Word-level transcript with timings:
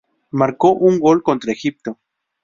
Marcó 0.31 0.71
un 0.73 0.97
gol 0.99 1.21
contra 1.21 1.51
Egipto. 1.51 1.99